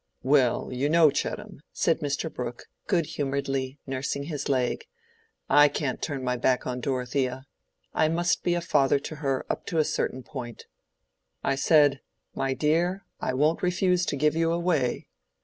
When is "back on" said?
6.37-6.79